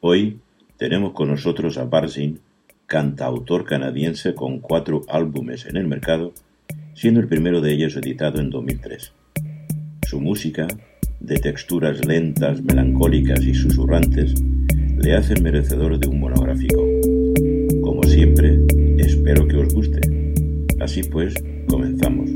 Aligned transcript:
Hoy 0.00 0.38
tenemos 0.76 1.12
con 1.12 1.28
nosotros 1.28 1.76
a 1.76 1.84
Barzin, 1.84 2.38
cantautor 2.86 3.64
canadiense 3.64 4.32
con 4.32 4.60
cuatro 4.60 5.02
álbumes 5.08 5.66
en 5.66 5.76
el 5.76 5.88
mercado, 5.88 6.32
siendo 6.94 7.18
el 7.18 7.26
primero 7.26 7.60
de 7.60 7.72
ellos 7.72 7.96
editado 7.96 8.40
en 8.40 8.48
2003. 8.48 9.12
Su 10.06 10.20
música, 10.20 10.68
de 11.18 11.38
texturas 11.38 12.06
lentas, 12.06 12.62
melancólicas 12.62 13.42
y 13.42 13.54
susurrantes, 13.54 14.34
le 14.98 15.16
hacen 15.16 15.42
merecedor 15.42 15.98
de 15.98 16.06
un 16.06 16.20
monográfico. 16.20 16.80
Como 17.82 18.04
siempre, 18.04 18.56
espero 18.98 19.48
que 19.48 19.56
os 19.56 19.74
guste. 19.74 20.00
Así 20.78 21.02
pues, 21.02 21.34
comenzamos. 21.68 22.30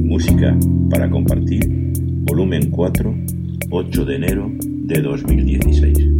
Música 0.00 0.58
para 0.90 1.08
compartir, 1.08 1.68
volumen 2.24 2.68
4, 2.68 3.14
8 3.70 4.04
de 4.04 4.16
enero 4.16 4.50
de 4.58 5.00
2016. 5.00 6.19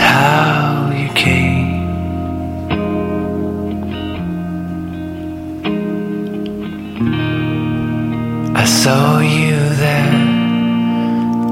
how 0.00 0.90
you 1.00 1.08
came. 1.14 1.68
I 8.56 8.64
saw 8.64 9.20
you 9.20 9.58
there, 9.84 10.12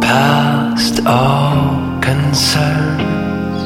past 0.00 1.07
all 1.07 2.00
concerns. 2.00 3.61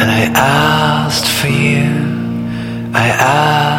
And 0.00 0.08
I 0.20 0.24
asked 0.34 1.28
for 1.38 1.48
you, 1.48 1.90
I 2.94 3.08
asked. 3.08 3.73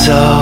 so 0.00 0.39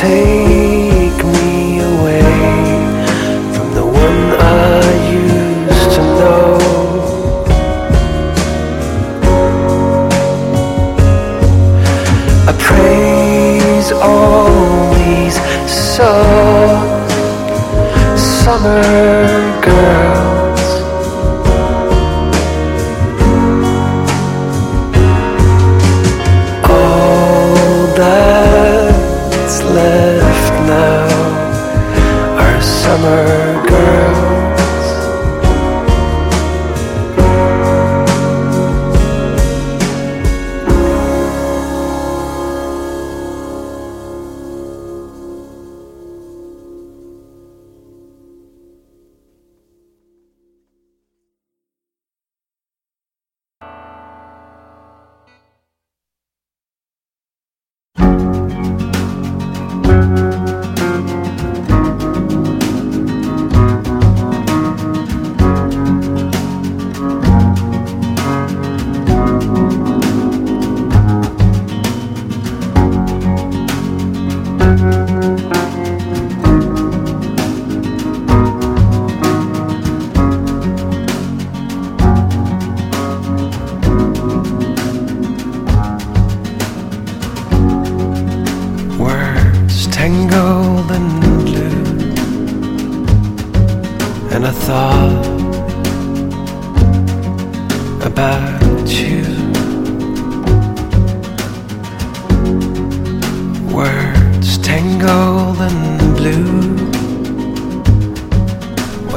take 0.00 0.39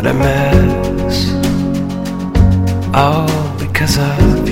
What 0.04 0.16
a 0.16 0.20
mess. 0.20 1.32
All 2.94 3.58
because 3.58 3.98
of 3.98 4.42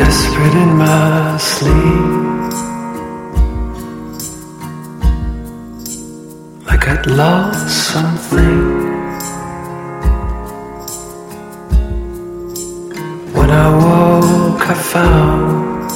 desperate 0.00 0.54
in 0.54 0.72
my 0.78 1.36
sleep. 1.36 2.52
Like 6.68 6.84
I'd 6.88 7.06
lost 7.06 7.68
something. 7.92 8.60
When 13.36 13.50
I 13.64 13.66
woke, 13.84 14.64
I 14.74 14.76
found 14.92 15.90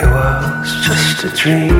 it 0.00 0.08
was 0.16 0.68
just 0.86 1.24
a 1.24 1.30
dream. 1.40 1.75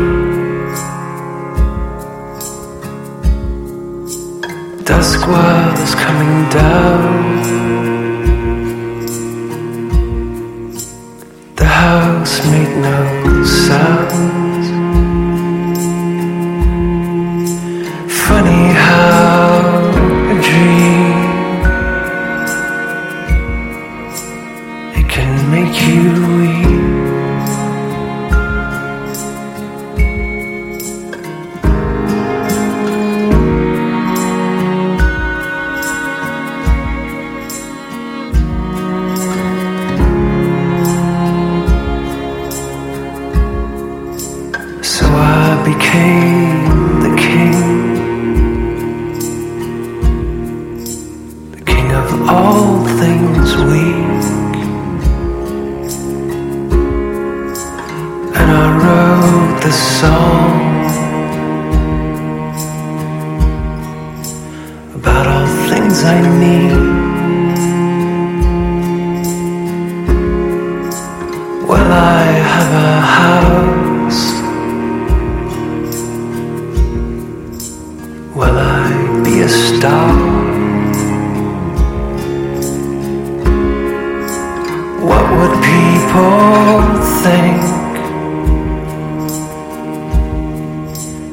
whole 86.16 86.82
think 87.24 87.62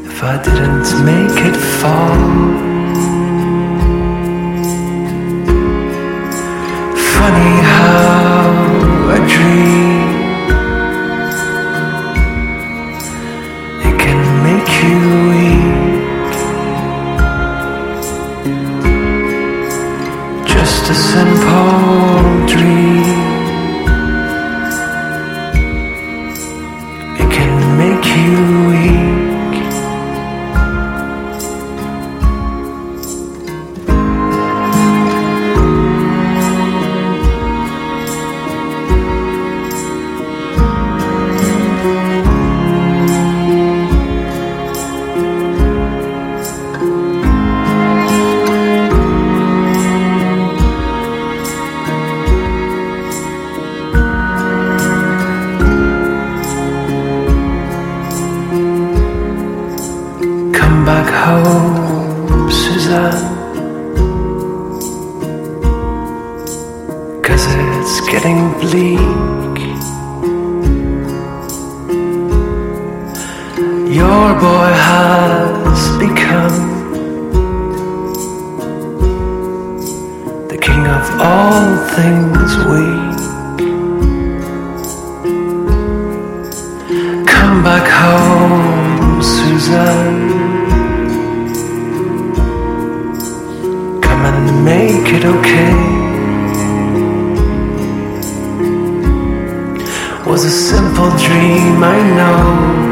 if 0.10 0.24
I 0.24 0.36
didn't 0.44 0.90
make 1.06 1.38
it 1.50 1.58
fall. 1.80 2.73
it 95.14 95.26
okay. 95.26 95.74
Was 100.26 100.46
a 100.46 100.50
simple 100.50 101.10
dream, 101.18 101.84
I 101.84 102.00
know. 102.18 102.84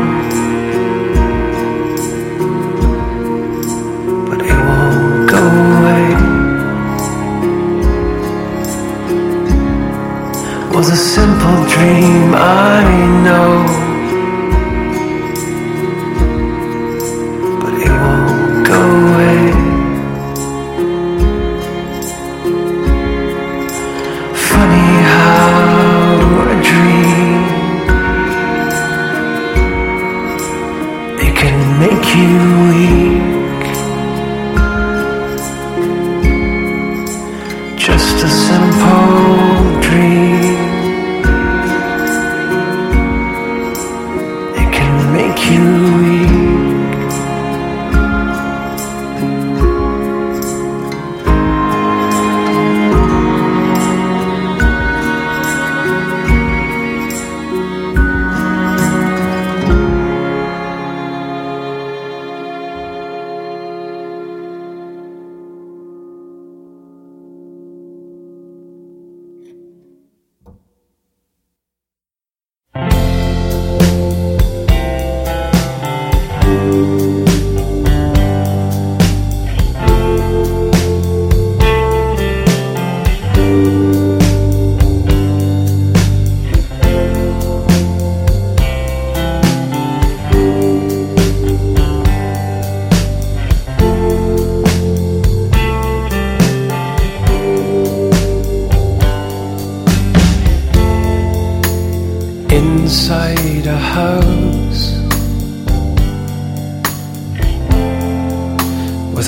was 10.82 10.90
a 10.90 10.96
simple 10.96 11.64
dream 11.66 12.34
I 12.34 12.91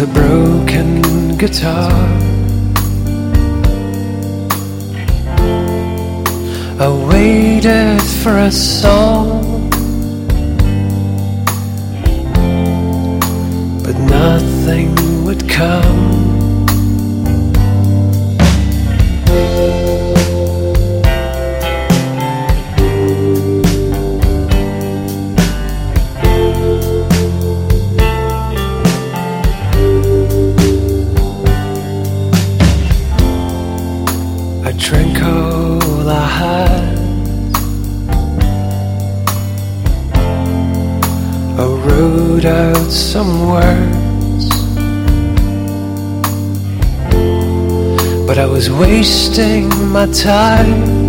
a 0.03 0.07
broken 0.07 1.37
guitar. 1.37 1.91
I 6.77 6.89
waited 7.09 8.01
for 8.21 8.37
a 8.37 8.51
song, 8.51 9.69
but 13.83 13.97
nothing 13.97 15.23
would 15.23 15.47
come. 15.47 16.02
was 48.63 48.71
wasting 48.71 49.67
my 49.91 50.05
time. 50.05 51.02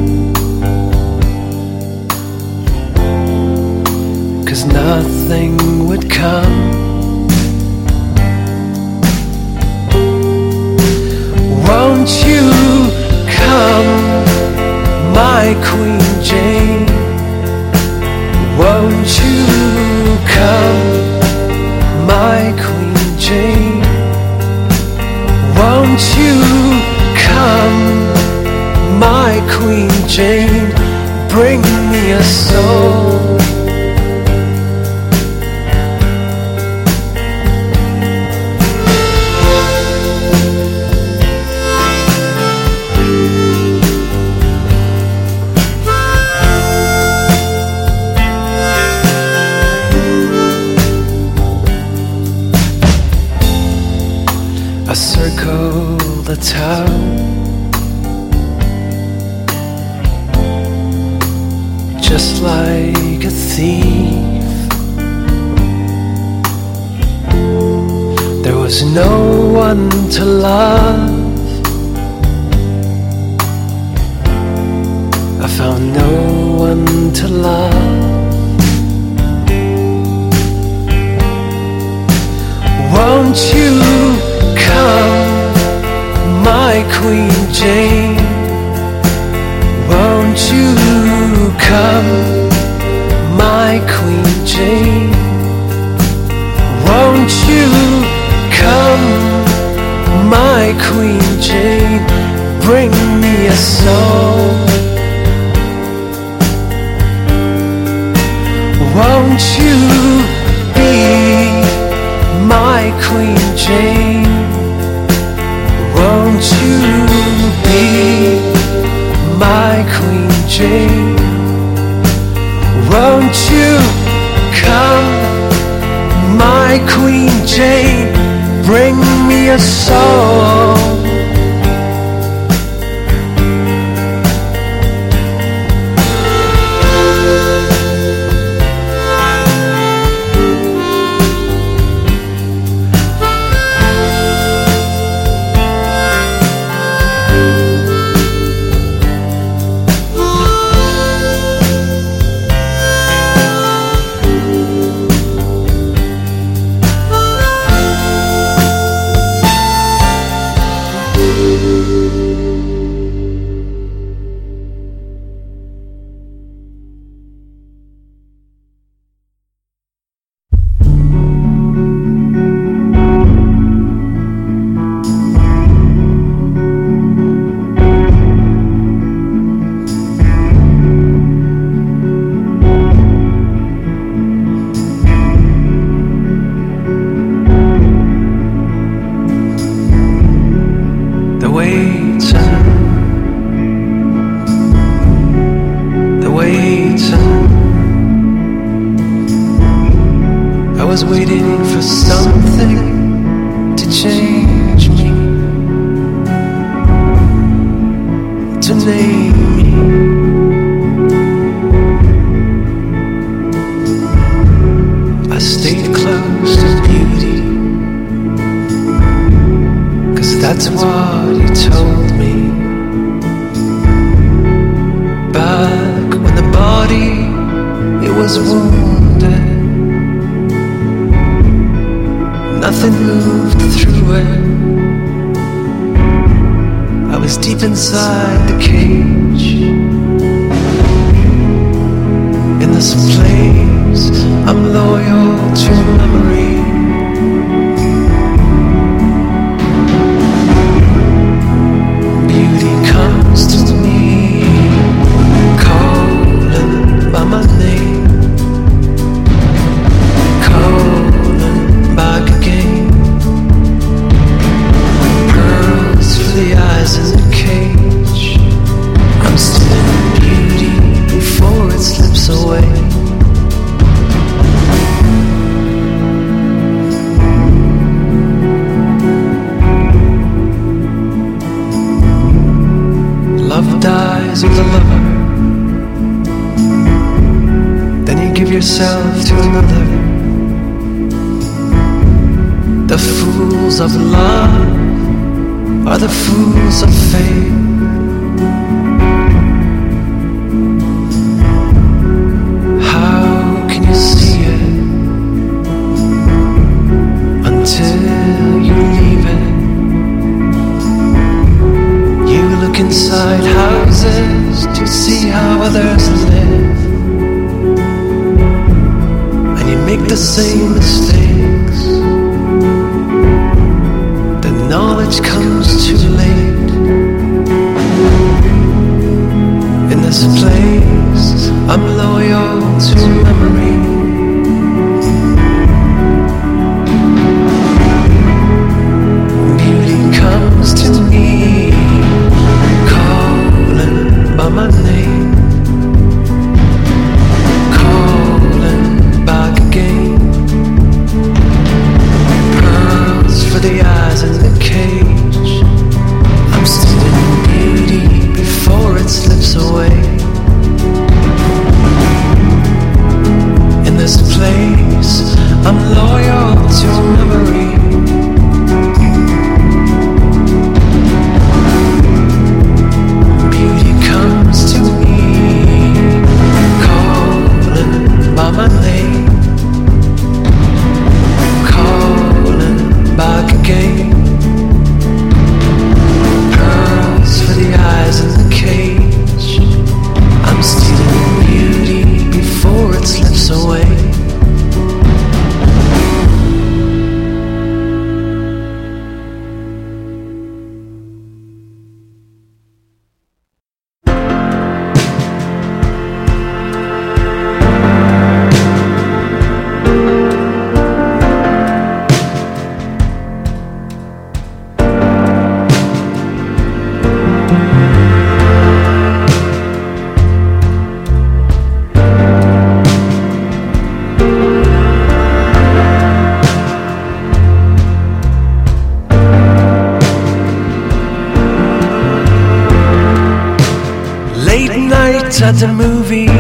At 435.45 435.57
the 435.57 435.69
movies. 435.69 436.31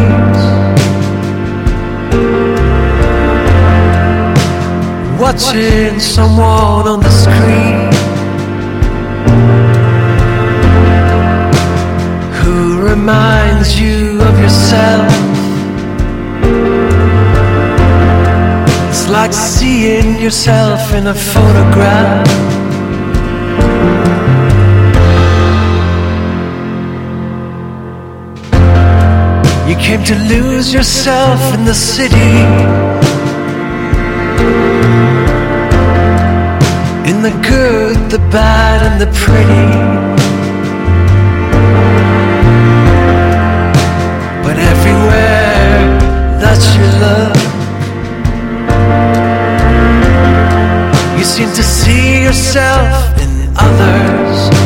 Watching 5.20 6.00
someone 6.00 6.86
on 6.88 7.00
the 7.00 7.14
screen 7.24 7.92
who 12.38 12.80
reminds 12.80 13.78
you 13.78 14.22
of 14.22 14.34
yourself. 14.40 15.12
It's 18.88 19.06
like 19.10 19.34
seeing 19.34 20.18
yourself 20.18 20.94
in 20.94 21.06
a 21.08 21.14
photograph. 21.14 22.53
Came 29.84 30.02
to 30.02 30.14
lose 30.34 30.72
yourself 30.72 31.52
in 31.52 31.66
the 31.66 31.74
city. 31.74 32.32
In 37.10 37.20
the 37.20 37.34
good, 37.46 37.96
the 38.10 38.18
bad, 38.32 38.78
and 38.88 38.98
the 38.98 39.10
pretty. 39.20 39.68
But 44.44 44.56
everywhere 44.72 45.76
that 46.42 46.60
you 46.74 46.86
look, 47.04 47.36
you 51.18 51.24
seem 51.24 51.50
to 51.60 51.62
see 51.62 52.22
yourself 52.22 53.18
in 53.20 53.30
others. 53.58 54.63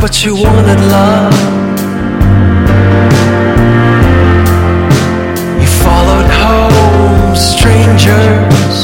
But 0.00 0.24
you 0.24 0.34
wanted 0.34 0.80
love. 0.96 1.34
You 5.60 5.68
followed 5.84 6.30
home 6.44 7.36
strangers 7.36 8.76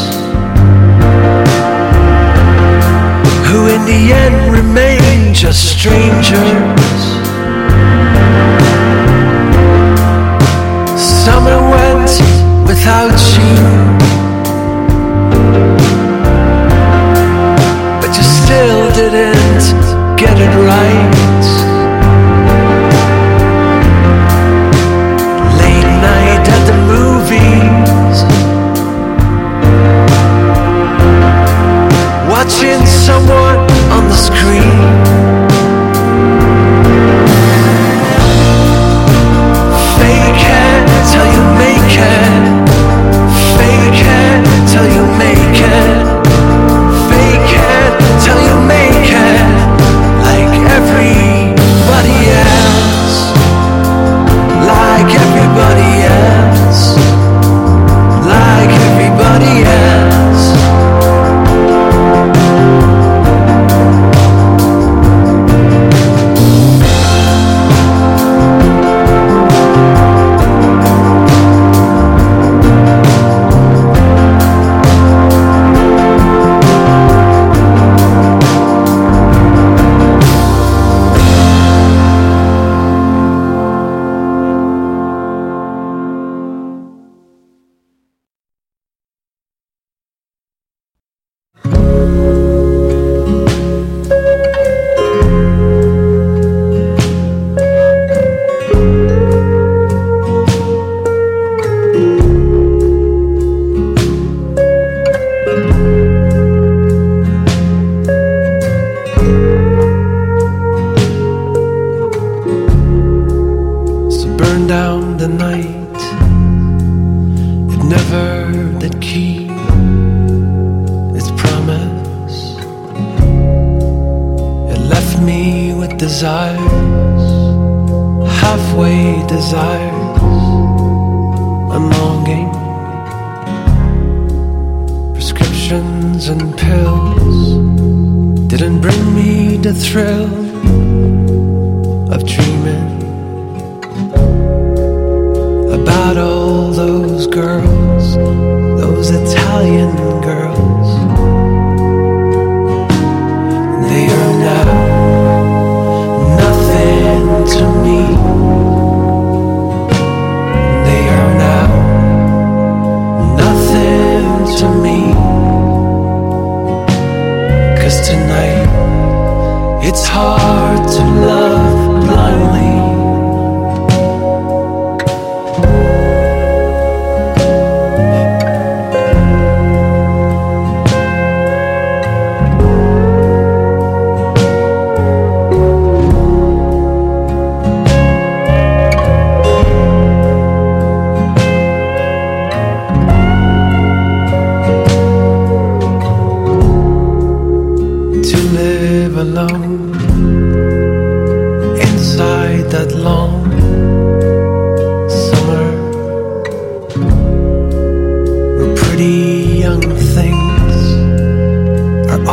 who, 3.48 3.68
in 3.68 3.82
the 3.86 4.12
end, 4.12 4.52
remained 4.52 5.34
just 5.34 5.70
strangers. 5.70 7.00
Summer 11.00 11.58
went 11.74 12.10
without 12.68 13.18
you. 13.36 13.56
But 18.02 18.14
you 18.16 18.22
still 18.22 18.92
didn't 18.92 19.26
it 19.30 19.35
right. 20.76 21.15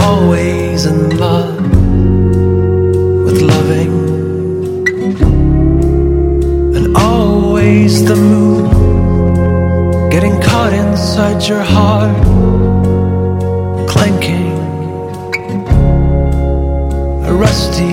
always 0.03 0.85
in 0.85 1.17
love 1.17 1.55
with 3.25 3.39
loving, 3.41 3.93
and 6.75 6.85
always 6.97 8.03
the 8.05 8.15
moon 8.15 8.65
getting 10.09 10.35
caught 10.41 10.73
inside 10.73 11.39
your 11.47 11.63
heart, 11.75 12.23
clanking. 13.93 14.51
A 17.29 17.33
rusty 17.33 17.92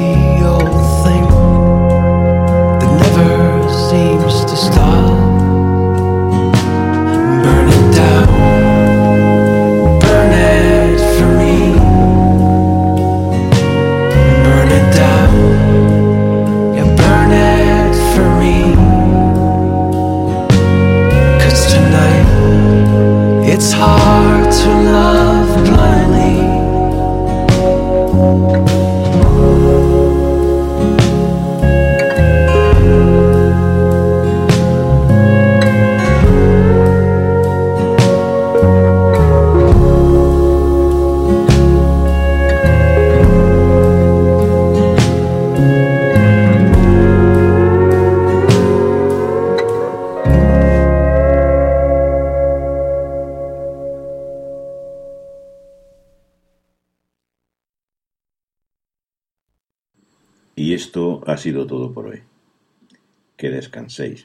can 63.81 63.89
see. 63.91 64.25